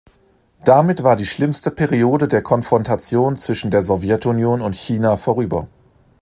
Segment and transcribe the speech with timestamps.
[0.65, 5.67] Damit war die schlimmste Periode der Konfrontation zwischen der Sowjetunion und China vorüber.